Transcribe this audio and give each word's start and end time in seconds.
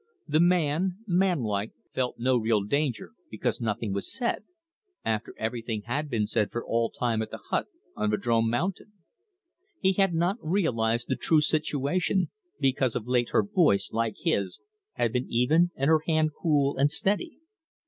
The 0.27 0.39
man, 0.39 0.95
manlike, 1.05 1.73
felt 1.93 2.17
no 2.17 2.35
real 2.35 2.63
danger, 2.63 3.11
because 3.29 3.61
nothing 3.61 3.93
was 3.93 4.11
said 4.11 4.43
after 5.05 5.35
everything 5.37 5.83
had 5.83 6.09
been 6.09 6.25
said 6.25 6.51
for 6.51 6.65
all 6.65 6.89
time 6.89 7.21
at 7.21 7.29
the 7.29 7.37
hut 7.51 7.67
on 7.95 8.09
Vadrome 8.09 8.49
Mountain. 8.49 8.93
He 9.79 9.93
had 9.93 10.15
not 10.15 10.37
realised 10.41 11.07
the 11.07 11.15
true 11.15 11.41
situation, 11.41 12.31
because 12.59 12.95
of 12.95 13.05
late 13.05 13.29
her 13.29 13.43
voice, 13.43 13.91
like 13.91 14.15
his, 14.17 14.59
had 14.93 15.13
been 15.13 15.27
even 15.29 15.69
and 15.75 15.87
her 15.87 16.01
hand 16.07 16.31
cool 16.33 16.77
and 16.77 16.89
steady. 16.89 17.37